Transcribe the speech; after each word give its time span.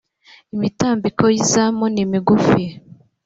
imitambiko 0.55 1.23
yizamu 1.33 1.85
nimigufi. 1.93 2.61